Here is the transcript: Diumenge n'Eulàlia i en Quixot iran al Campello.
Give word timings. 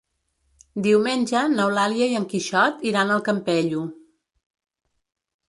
Diumenge 0.85 1.43
n'Eulàlia 1.51 2.07
i 2.13 2.17
en 2.21 2.25
Quixot 2.33 2.81
iran 2.93 3.15
al 3.19 3.23
Campello. 3.29 3.85